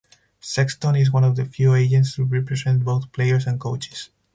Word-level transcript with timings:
Sexton 0.39 0.95
is 0.95 1.11
one 1.11 1.23
of 1.23 1.35
the 1.35 1.45
few 1.45 1.75
agents 1.75 2.15
to 2.15 2.23
represent 2.25 2.83
both 2.83 3.11
players 3.11 3.45
and 3.45 3.59
coaches. 3.59 4.09